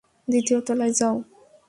দ্বিতীয় 0.27 0.59
তলায় 0.67 0.93
যাও। 0.99 1.15